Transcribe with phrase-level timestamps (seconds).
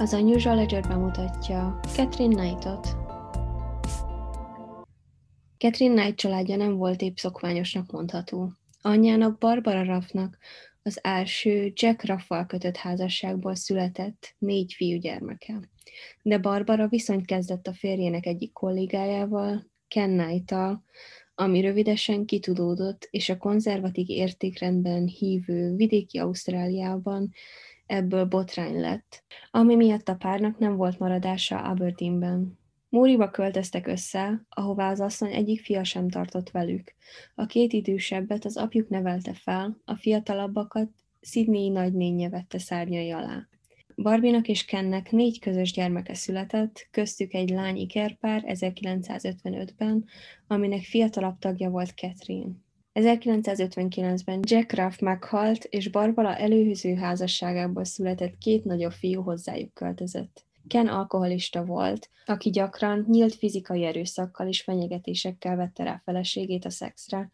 [0.00, 2.96] Az Unusual Ledger bemutatja Catherine Knightot.
[5.58, 8.52] Catherine Knight családja nem volt épp szokványosnak mondható.
[8.80, 10.38] Anyjának Barbara Raffnak
[10.82, 15.60] az első Jack Raffal kötött házasságból született négy fiúgyermeke.
[16.22, 20.54] De Barbara viszonyt kezdett a férjének egyik kollégájával, Ken knight
[21.34, 27.32] ami rövidesen kitudódott, és a konzervatív értékrendben hívő vidéki Ausztráliában
[27.88, 32.58] ebből botrány lett, ami miatt a párnak nem volt maradása Aberdeenben.
[32.88, 36.94] Múriba költöztek össze, ahová az asszony egyik fia sem tartott velük.
[37.34, 40.88] A két idősebbet az apjuk nevelte fel, a fiatalabbakat
[41.20, 43.48] Sydney nagynénye vette szárnyai alá.
[43.96, 50.04] Barbinak és Kennek négy közös gyermeke született, köztük egy lány ikerpár 1955-ben,
[50.46, 52.50] aminek fiatalabb tagja volt Catherine.
[53.00, 60.44] 1959-ben Jack Ruff meghalt, és Barbara előhöző házasságából született két nagyobb fiú hozzájuk költözött.
[60.68, 67.30] Ken alkoholista volt, aki gyakran nyílt fizikai erőszakkal és fenyegetésekkel vette rá feleségét a szexre,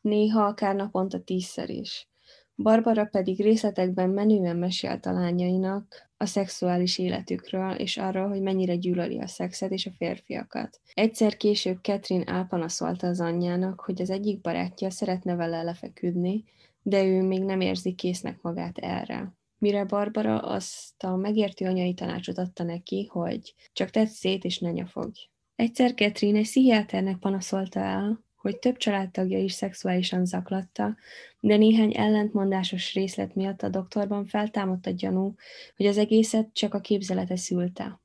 [0.00, 2.08] néha akár naponta tízszer is.
[2.56, 9.20] Barbara pedig részletekben menően mesélt a lányainak a szexuális életükről, és arról, hogy mennyire gyűlöli
[9.20, 10.80] a szexet és a férfiakat.
[10.92, 16.44] Egyszer később Catherine elpanaszolta az anyjának, hogy az egyik barátja szeretne vele lefeküdni,
[16.82, 19.34] de ő még nem érzi késznek magát erre.
[19.58, 24.70] Mire Barbara azt a megértő anyai tanácsot adta neki, hogy csak tedd szét és ne
[24.70, 25.18] nyafogj.
[25.56, 30.96] Egyszer Catherine egy pszichiáternek panaszolta el, hogy több családtagja is szexuálisan zaklatta,
[31.40, 35.34] de néhány ellentmondásos részlet miatt a doktorban feltámadt a gyanú,
[35.76, 38.00] hogy az egészet csak a képzelete szülte.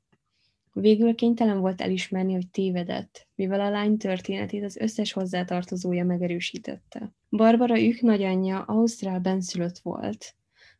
[0.72, 7.12] Végül kénytelen volt elismerni, hogy tévedett, mivel a lány történetét az összes hozzátartozója megerősítette.
[7.30, 10.34] Barbara ők nagyanyja Ausztrál benszülött volt,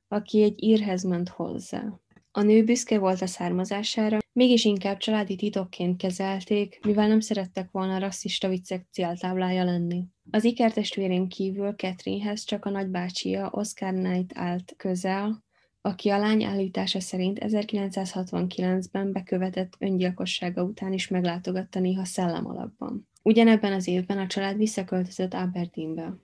[0.09, 2.01] aki egy írhez ment hozzá.
[2.31, 7.99] A nő büszke volt a származására, mégis inkább családi titokként kezelték, mivel nem szerettek volna
[7.99, 10.05] rasszista viccek céltáblája lenni.
[10.31, 15.45] Az ikertestvérén kívül Catherinehez csak a nagybácsia Oscar Knight állt közel,
[15.81, 23.09] aki a lány állítása szerint 1969-ben bekövetett öngyilkossága után is meglátogatta néha szellemalakban.
[23.23, 26.17] Ugyanebben az évben a család visszaköltözött Aberdeenbe.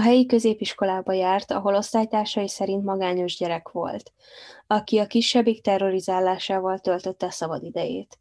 [0.00, 4.12] A helyi középiskolába járt, ahol osztálytársai szerint magányos gyerek volt,
[4.66, 8.18] aki a kisebbik terrorizálásával töltötte a szabadidejét.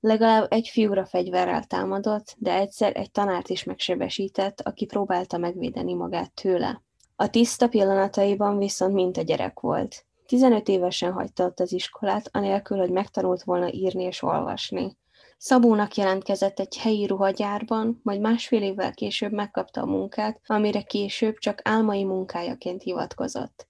[0.00, 6.32] Legalább egy fiúra fegyverrel támadott, de egyszer egy tanárt is megsebesített, aki próbálta megvédeni magát
[6.32, 6.82] tőle.
[7.16, 10.04] A tiszta pillanataiban viszont mint a gyerek volt.
[10.26, 14.96] 15 évesen hagyta ott az iskolát, anélkül, hogy megtanult volna írni és olvasni.
[15.42, 21.60] Szabónak jelentkezett egy helyi ruhagyárban, majd másfél évvel később megkapta a munkát, amire később csak
[21.64, 23.68] álmai munkájaként hivatkozott.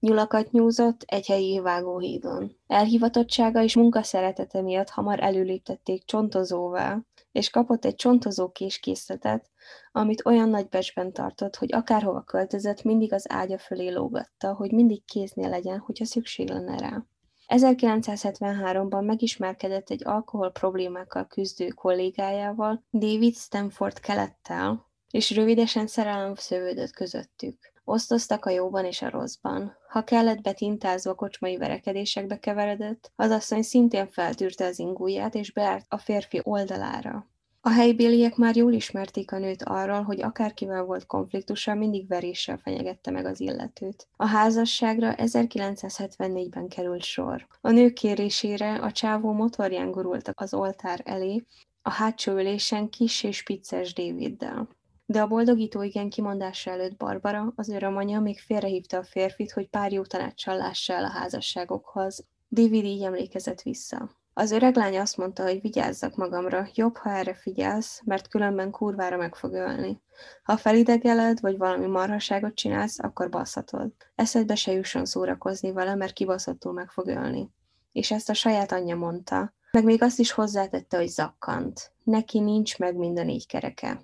[0.00, 2.56] Nyulakat nyúzott egy helyi vágóhídon.
[2.66, 6.98] Elhivatottsága és munkaszeretete miatt hamar előléptették csontozóvá,
[7.32, 9.50] és kapott egy csontozó késkészletet,
[9.92, 15.04] amit olyan nagy becsben tartott, hogy akárhova költözött, mindig az ágya fölé lógatta, hogy mindig
[15.04, 17.04] kéznél legyen, hogyha szükség lenne rá.
[17.52, 27.72] 1973-ban megismerkedett egy alkohol problémákkal küzdő kollégájával, David Stanford kelettel, és rövidesen szerelem szövődött közöttük.
[27.84, 29.76] Osztoztak a jóban és a rosszban.
[29.88, 35.98] Ha kellett betintázva kocsmai verekedésekbe keveredett, az asszony szintén feltűrte az ingúját és beárt a
[35.98, 37.31] férfi oldalára.
[37.64, 43.10] A helybéliek már jól ismerték a nőt arról, hogy akárkivel volt konfliktusa, mindig veréssel fenyegette
[43.10, 44.08] meg az illetőt.
[44.16, 47.46] A házasságra 1974-ben került sor.
[47.60, 51.44] A nő kérésére a csávó motorján gurult az oltár elé,
[51.82, 54.68] a hátsó ülésen kis és picces Daviddel.
[55.06, 59.92] De a boldogító igen kimondása előtt Barbara, az örömanya még félrehívta a férfit, hogy pár
[59.92, 62.24] jó tanácssal lássa el a házasságokhoz.
[62.48, 64.21] David így emlékezett vissza.
[64.34, 69.16] Az öreg lány azt mondta, hogy vigyázzak magamra, jobb, ha erre figyelsz, mert különben kurvára
[69.16, 70.02] meg fog ölni.
[70.42, 73.92] Ha felidegeled, vagy valami marhaságot csinálsz, akkor baszhatod.
[74.14, 77.50] Eszedbe se jusson szórakozni vele, mert kibaszottul meg fog ölni.
[77.92, 81.92] És ezt a saját anyja mondta, meg még azt is hozzátette, hogy zakkant.
[82.04, 84.02] Neki nincs meg mind a négy kereke.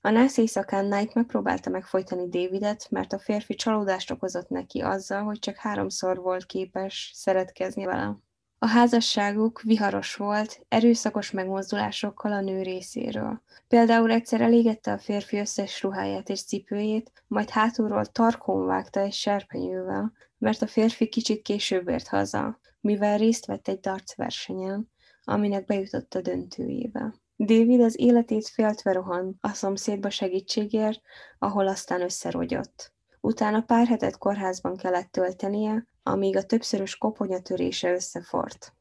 [0.00, 5.38] A nász éjszakán Knight megpróbálta megfojtani Davidet, mert a férfi csalódást okozott neki azzal, hogy
[5.38, 8.16] csak háromszor volt képes szeretkezni vele.
[8.60, 13.42] A házasságuk viharos volt, erőszakos megmozdulásokkal a nő részéről.
[13.68, 20.12] Például egyszer elégette a férfi összes ruháját és cipőjét, majd hátulról tarkón vágta egy serpenyővel,
[20.38, 24.90] mert a férfi kicsit később ért haza, mivel részt vett egy darts versenyen,
[25.24, 27.14] aminek bejutott a döntőjébe.
[27.36, 31.00] David az életét féltve rohan a szomszédba segítségért,
[31.38, 32.92] ahol aztán összerogyott.
[33.20, 38.72] Utána pár hetet kórházban kellett töltenie, amíg a többszörös koponyatörése összefort.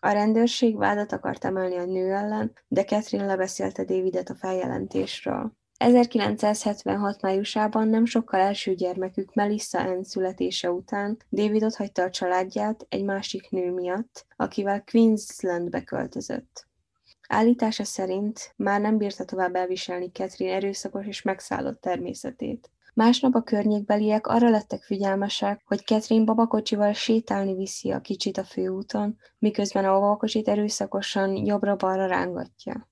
[0.00, 5.52] A rendőrség vádat akart emelni a nő ellen, de Catherine lebeszélte Davidet a feljelentésről.
[5.78, 13.04] 1976 májusában nem sokkal első gyermekük Melissa Ann születése után David otthagyta a családját egy
[13.04, 16.66] másik nő miatt, akivel Queenslandbe költözött.
[17.28, 22.70] Állítása szerint már nem bírta tovább elviselni Catherine erőszakos és megszállott természetét.
[22.98, 29.16] Másnap a környékbeliek arra lettek figyelmesek, hogy Catherine babakocsival sétálni viszi a kicsit a főúton,
[29.38, 32.88] miközben a babakocsit erőszakosan jobbra-balra rángatja.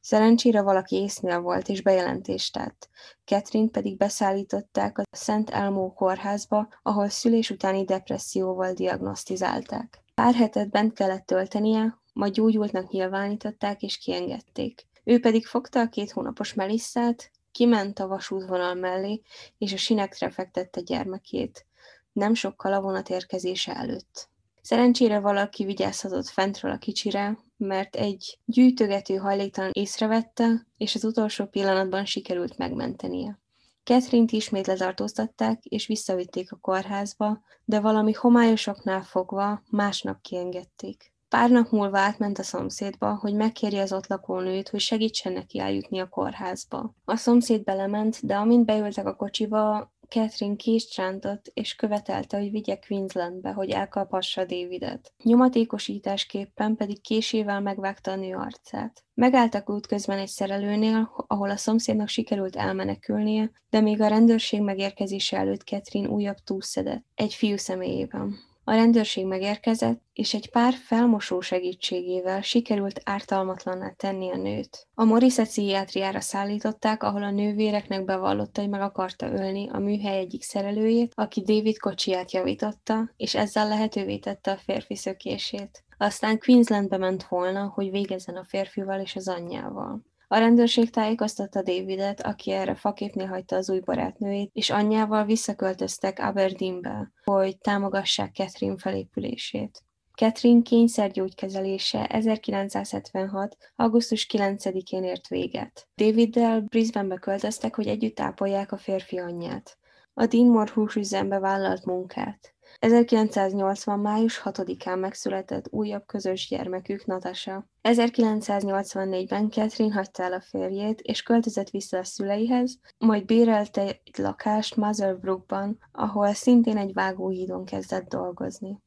[0.00, 2.88] Szerencsére valaki észnél volt és bejelentést tett.
[3.24, 10.02] Catherine pedig beszállították a Szent Elmó kórházba, ahol szülés utáni depresszióval diagnosztizálták.
[10.14, 14.86] Pár hetet bent kellett töltenie, majd gyógyultnak nyilvánították és kiengedték.
[15.04, 19.22] Ő pedig fogta a két hónapos Melissát, kiment a vasútvonal mellé,
[19.58, 21.66] és a sinekre fektette gyermekét,
[22.12, 24.28] nem sokkal a vonat érkezése előtt.
[24.62, 32.04] Szerencsére valaki vigyázhatott fentről a kicsire, mert egy gyűjtögető hajléktalan észrevette, és az utolsó pillanatban
[32.04, 33.38] sikerült megmentenie.
[33.84, 41.09] Catherine-t ismét letartóztatták, és visszavitték a kórházba, de valami homályosoknál fogva másnap kiengedték.
[41.30, 45.58] Pár nap múlva átment a szomszédba, hogy megkérje az ott lakó nőt, hogy segítsen neki
[45.58, 46.94] eljutni a kórházba.
[47.04, 52.78] A szomszéd belement, de amint beültek a kocsiba, Catherine kést rántott, és követelte, hogy vigye
[52.86, 55.12] Queenslandbe, hogy elkaphassa Davidet.
[55.22, 59.04] Nyomatékosításképpen pedig késével megvágta a nő arcát.
[59.14, 65.62] Megálltak útközben egy szerelőnél, ahol a szomszédnak sikerült elmenekülnie, de még a rendőrség megérkezése előtt
[65.62, 68.49] Catherine újabb túlszedett, egy fiú személyében.
[68.70, 74.86] A rendőrség megérkezett, és egy pár felmosó segítségével sikerült ártalmatlanná tenni a nőt.
[74.94, 80.42] A Morisse pszichiátriára szállították, ahol a nővéreknek bevallotta, hogy meg akarta ölni a műhely egyik
[80.42, 85.84] szerelőjét, aki David kocsiját javította, és ezzel lehetővé tette a férfi szökését.
[85.98, 90.00] Aztán Queenslandbe ment volna, hogy végezzen a férfival és az anyjával.
[90.32, 97.12] A rendőrség tájékoztatta Davidet, aki erre faképnél hagyta az új barátnőjét, és anyjával visszaköltöztek Aberdeenbe,
[97.24, 99.84] hogy támogassák Catherine felépülését.
[100.14, 103.56] Catherine kényszergyógykezelése 1976.
[103.76, 105.88] augusztus 9-én ért véget.
[105.96, 109.78] Daviddel Brisbanebe költöztek, hogy együtt tápolják a férfi anyját.
[110.14, 112.54] A Dinmore húsüzembe vállalt munkát.
[112.80, 113.98] 1980.
[113.98, 117.66] május 6-án megszületett újabb közös gyermekük, Natasha.
[117.82, 124.76] 1984-ben Catherine hagyta el a férjét, és költözött vissza a szüleihez, majd bérelte egy lakást
[124.76, 128.78] Motherbrookban, ahol szintén egy vágóhídon kezdett dolgozni.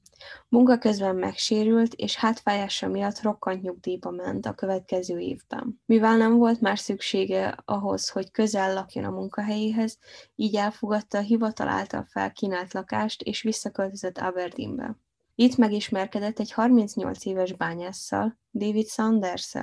[0.50, 5.81] Munka közben megsérült, és hátfájása miatt rokkant nyugdíjba ment a következő évben.
[5.86, 9.98] Mivel nem volt már szüksége ahhoz, hogy közel lakjon a munkahelyéhez,
[10.36, 14.98] így elfogadta a hivatal által felkínált lakást, és visszaköltözött Aberdeenbe.
[15.36, 19.54] Itt megismerkedett egy 38 éves bányásszal, David sanders.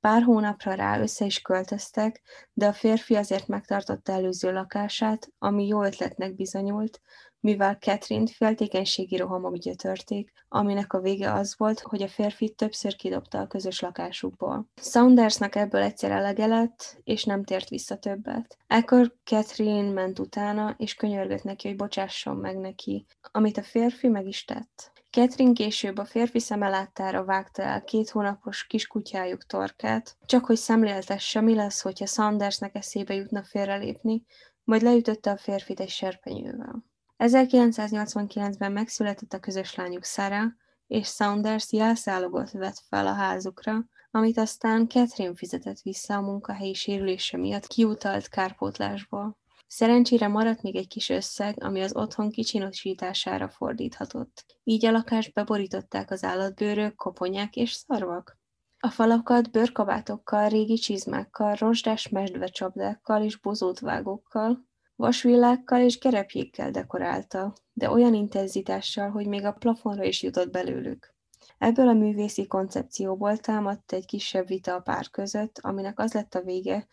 [0.00, 2.22] Pár hónapra rá össze is költöztek,
[2.52, 7.00] de a férfi azért megtartotta előző lakását, ami jó ötletnek bizonyult,
[7.44, 13.38] mivel Catherine féltékenységi rohamok gyötörték, aminek a vége az volt, hogy a férfi többször kidobta
[13.38, 14.68] a közös lakásukból.
[14.80, 18.58] Saundersnak ebből egyszer elege lett, és nem tért vissza többet.
[18.66, 24.26] Ekkor Catherine ment utána, és könyörgött neki, hogy bocsásson meg neki, amit a férfi meg
[24.26, 24.92] is tett.
[25.10, 31.40] Catherine később a férfi szeme láttára vágta el két hónapos kiskutyájuk torkát, csak hogy szemléltesse,
[31.40, 34.24] mi lesz, hogyha Sandersnek eszébe jutna félrelépni,
[34.64, 36.92] majd leütötte a férfit egy serpenyővel.
[37.18, 40.52] 1989-ben megszületett a közös lányuk Sarah,
[40.86, 47.36] és Saunders jelszálogot vett fel a házukra, amit aztán Catherine fizetett vissza a munkahelyi sérülése
[47.36, 49.38] miatt kiutalt kárpótlásból.
[49.66, 54.44] Szerencsére maradt még egy kis összeg, ami az otthon kicsinosítására fordíthatott.
[54.64, 58.38] Így a lakást beborították az állatbőrök, koponyák és szarvak.
[58.78, 68.14] A falakat bőrkabátokkal, régi csizmákkal, rozsdás mesdvecsapdákkal és bozótvágókkal, Vasvillákkal és gerepjékkel dekorálta, de olyan
[68.14, 71.14] intenzitással, hogy még a plafonra is jutott belőlük.
[71.58, 76.42] Ebből a művészi koncepcióból támadt egy kisebb vita a pár között, aminek az lett a
[76.42, 76.86] vége,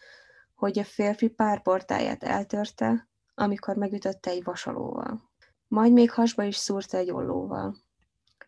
[0.56, 5.32] hogy a férfi párportáját eltörte, amikor megütötte egy vasalóval.
[5.68, 7.76] Majd még hasba is szúrta egy ollóval.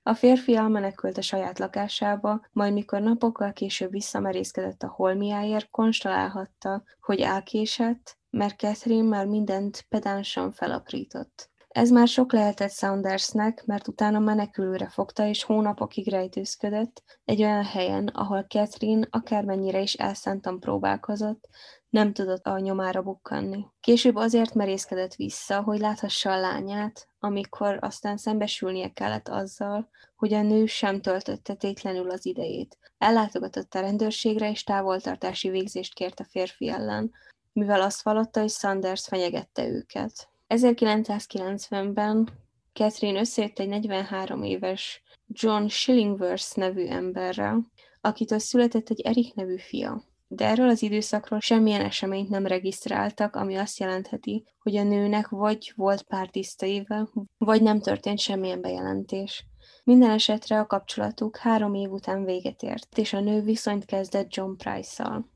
[0.05, 7.19] A férfi elmenekült a saját lakásába, majd mikor napokkal később visszamerészkedett a holmiáért, konstalálhatta, hogy
[7.19, 11.51] elkésett, mert Catherine már mindent pedánsan felaprított.
[11.67, 18.07] Ez már sok lehetett Saundersnek, mert utána menekülőre fogta és hónapokig rejtőzködött egy olyan helyen,
[18.07, 21.49] ahol Catherine akármennyire is elszántan próbálkozott,
[21.93, 23.65] nem tudott a nyomára bukkanni.
[23.79, 30.41] Később azért merészkedett vissza, hogy láthassa a lányát, amikor aztán szembesülnie kellett azzal, hogy a
[30.41, 32.77] nő sem töltötte tétlenül az idejét.
[32.97, 37.11] Ellátogatott a rendőrségre, és távoltartási végzést kért a férfi ellen,
[37.51, 40.29] mivel azt vallotta, hogy Sanders fenyegette őket.
[40.47, 42.29] 1990-ben
[42.73, 47.71] Catherine összejött egy 43 éves John Schillingworth nevű emberrel,
[48.01, 53.55] akitől született egy Erik nevű fia de erről az időszakról semmilyen eseményt nem regisztráltak, ami
[53.55, 59.45] azt jelentheti, hogy a nőnek vagy volt pár éve, vagy nem történt semmilyen bejelentés.
[59.83, 64.55] Minden esetre a kapcsolatuk három év után véget ért, és a nő viszonyt kezdett John
[64.55, 65.29] Price-szal.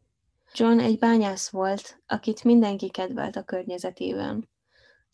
[0.53, 4.49] John egy bányász volt, akit mindenki kedvelt a környezetében.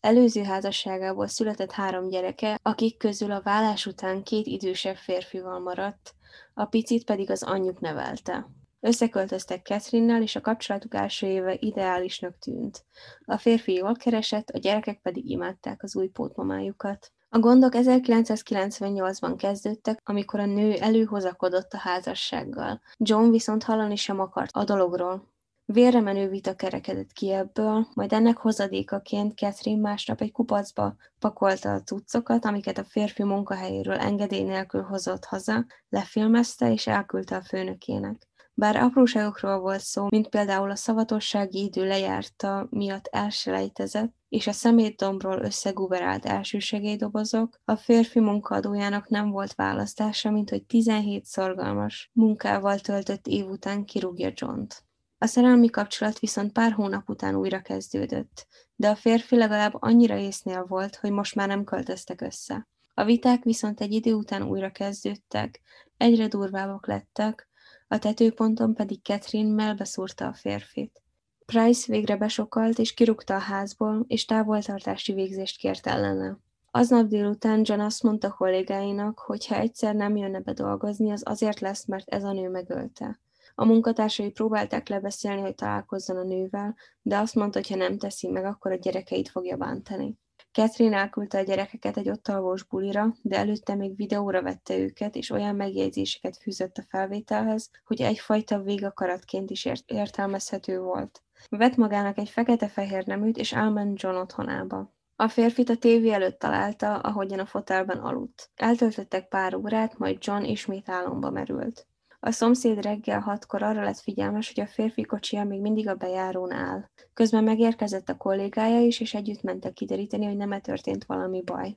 [0.00, 6.14] Előző házasságából született három gyereke, akik közül a vállás után két idősebb férfival maradt,
[6.54, 8.46] a picit pedig az anyjuk nevelte.
[8.84, 12.84] Összeköltöztek Catherine-nel, és a kapcsolatuk első éve ideálisnak tűnt.
[13.24, 17.12] A férfi jól keresett, a gyerekek pedig imádták az új pótmamájukat.
[17.28, 22.80] A gondok 1998-ban kezdődtek, amikor a nő előhozakodott a házassággal.
[22.96, 25.32] John viszont hallani sem akart a dologról.
[25.64, 31.82] Vérre menő vita kerekedett ki ebből, majd ennek hozadékaként Catherine másnap egy kupacba pakolta a
[31.82, 38.32] cuccokat, amiket a férfi munkahelyéről engedély nélkül hozott haza, lefilmezte és elküldte a főnökének.
[38.56, 45.38] Bár apróságokról volt szó, mint például a szavatossági idő lejárta miatt elselejtezett, és a szemétdombról
[45.38, 53.46] összeguberált elsősegélydobozok, a férfi munkaadójának nem volt választása, mint hogy 17 szorgalmas munkával töltött év
[53.46, 54.84] után kirúgja John-t.
[55.18, 58.46] A szerelmi kapcsolat viszont pár hónap után újra kezdődött,
[58.76, 62.68] de a férfi legalább annyira észnél volt, hogy most már nem költöztek össze.
[62.94, 65.60] A viták viszont egy idő után újra kezdődtek,
[65.96, 67.48] egyre durvábbak lettek,
[67.94, 71.02] a tetőponton pedig Catherine melbeszúrta a férfit.
[71.46, 76.38] Price végre besokalt és kirúgta a házból, és távoltartási végzést kért ellene.
[76.70, 81.60] Aznap délután John azt mondta kollégáinak, hogy ha egyszer nem jönne be dolgozni, az azért
[81.60, 83.20] lesz, mert ez a nő megölte.
[83.54, 88.28] A munkatársai próbálták lebeszélni, hogy találkozzon a nővel, de azt mondta, hogy ha nem teszi
[88.28, 90.18] meg, akkor a gyerekeit fogja bántani.
[90.54, 95.30] Catherine elküldte a gyerekeket egy ott alvós bulira, de előtte még videóra vette őket, és
[95.30, 101.22] olyan megjegyzéseket fűzött a felvételhez, hogy egyfajta végakaratként is ért- értelmezhető volt.
[101.48, 104.94] Vett magának egy fekete-fehér neműt, és elment John otthonába.
[105.16, 108.50] A férfit a tévé előtt találta, ahogyan a fotelben aludt.
[108.54, 111.86] Eltöltöttek pár órát, majd John ismét álomba merült.
[112.26, 116.52] A szomszéd reggel hatkor arra lett figyelmes, hogy a férfi kocsia még mindig a bejárón
[116.52, 116.90] áll.
[117.14, 121.76] Közben megérkezett a kollégája is, és együtt mentek kideríteni, hogy nem-e történt valami baj.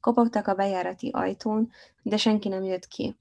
[0.00, 1.70] Kopogtak a bejárati ajtón,
[2.02, 3.16] de senki nem jött ki.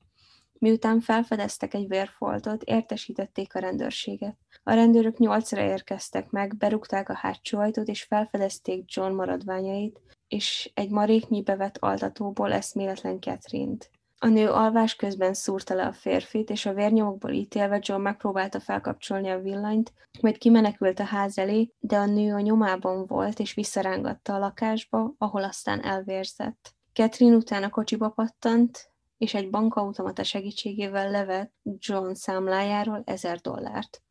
[0.54, 4.38] Miután felfedeztek egy vérfoltot, értesítették a rendőrséget.
[4.64, 10.90] A rendőrök nyolcra érkeztek meg, berúgták a hátsó ajtót, és felfedezték John maradványait, és egy
[10.90, 13.90] maréknyi bevett altatóból eszméletlen Catherine-t.
[14.22, 19.30] A nő alvás közben szúrta le a férfit, és a vérnyomokból ítélve John megpróbálta felkapcsolni
[19.30, 24.34] a villanyt, majd kimenekült a ház elé, de a nő a nyomában volt, és visszarángatta
[24.34, 26.74] a lakásba, ahol aztán elvérzett.
[26.94, 34.02] Catherine utána kocsiba pattant, és egy bankautomata segítségével levett John számlájáról ezer dollárt.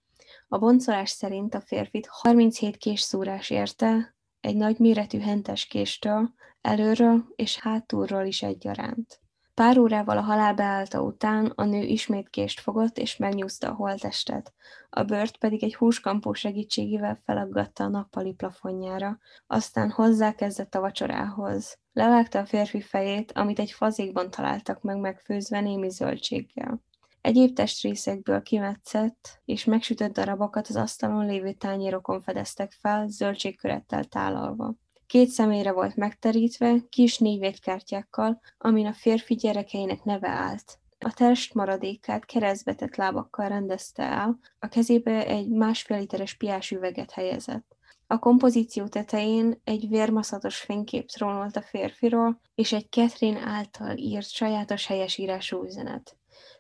[0.49, 7.25] A boncolás szerint a férfit 37 kés szúrás érte, egy nagy méretű hentes késtől, előről
[7.37, 9.21] és hátulról is egyaránt.
[9.59, 14.53] Pár órával a halál beállta után a nő ismét kést fogott, és megnyúzta a holttestet.
[14.91, 21.79] A bört pedig egy húskampó segítségével felaggatta a nappali plafonjára, aztán hozzákezdett a vacsorához.
[21.93, 26.83] Levágta a férfi fejét, amit egy fazékban találtak meg megfőzve némi zöldséggel.
[27.21, 34.75] Egyéb testrészekből kimetszett és megsütött darabokat az asztalon lévő tányérokon fedeztek fel, zöldségkörettel tálalva.
[35.09, 40.79] Két személyre volt megterítve, kis névjegykártyákkal, amin a férfi gyerekeinek neve állt.
[40.99, 47.77] A test maradékát keresztbetett lábakkal rendezte el, a kezébe egy másfél literes piás üveget helyezett.
[48.07, 54.87] A kompozíció tetején egy vérmaszatos fénykép trónolt a férfiról, és egy Catherine által írt sajátos
[54.87, 56.17] helyesírású üzenet.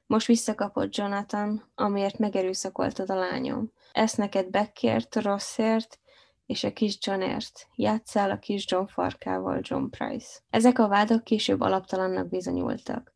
[0.07, 3.73] Most visszakapott Jonathan, amiért megerőszakoltad a lányom.
[3.93, 5.99] Ezt neked Beckért, rosszért,
[6.49, 7.67] és a kis Johnért.
[7.75, 10.38] Játszál a kis John farkával, John Price.
[10.50, 13.14] Ezek a vádak később alaptalannak bizonyultak.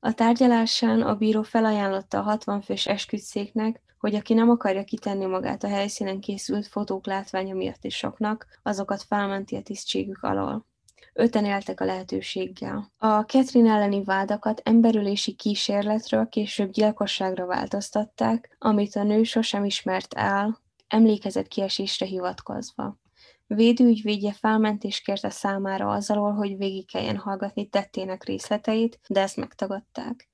[0.00, 5.64] A tárgyalásán a bíró felajánlotta a 60 fős esküdszéknek, hogy aki nem akarja kitenni magát
[5.64, 10.66] a helyszínen készült fotók látványa miatt is soknak, azokat felmenti a tisztségük alól.
[11.12, 12.92] Öten éltek a lehetőséggel.
[12.98, 20.62] A Catherine elleni vádakat emberülési kísérletről később gyilkosságra változtatták, amit a nő sosem ismert el,
[20.88, 22.98] emlékezett kiesésre hivatkozva.
[23.46, 30.28] Védőügyvédje felmentést kérte számára azzal, hogy végig kelljen hallgatni tettének részleteit, de ezt megtagadták.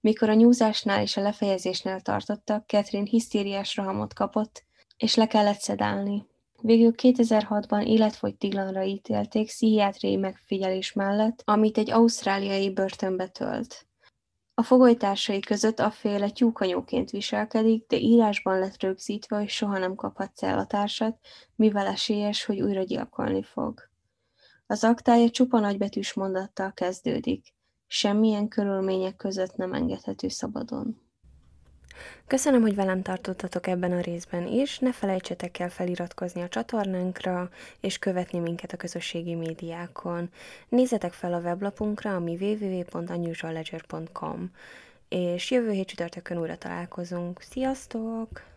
[0.00, 4.64] Mikor a nyúzásnál és a lefejezésnél tartottak, Catherine hisztériás rohamot kapott,
[4.96, 6.26] és le kellett szedálni.
[6.62, 13.85] Végül 2006-ban életfogytiglanra ítélték pszichiátriai megfigyelés mellett, amit egy ausztráliai börtönbe tölt.
[14.58, 20.36] A fogolytársai között a féle tyúkanyóként viselkedik, de írásban lett rögzítve, hogy soha nem kaphat
[20.36, 21.18] cellatársat,
[21.56, 23.80] mivel esélyes, hogy újra gyilkolni fog.
[24.66, 27.54] Az aktája csupa nagybetűs mondattal kezdődik.
[27.86, 31.05] Semmilyen körülmények között nem engedhető szabadon.
[32.26, 37.50] Köszönöm, hogy velem tartottatok ebben a részben is, ne felejtsetek el feliratkozni a csatornánkra,
[37.80, 40.30] és követni minket a közösségi médiákon.
[40.68, 44.50] Nézzetek fel a weblapunkra, ami www.unusualledger.com,
[45.08, 47.40] és jövő hét csütörtökön újra találkozunk.
[47.40, 48.55] Sziasztok!